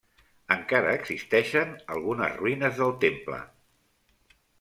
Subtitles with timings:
[0.53, 3.43] Encara existeixen algunes ruïnes del temple.